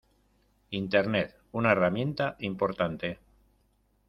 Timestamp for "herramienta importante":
1.73-3.19